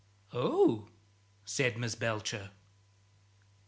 "Oh!" 0.33 0.87
said 1.45 1.77
Miss 1.77 1.93
Belcher. 1.93 2.49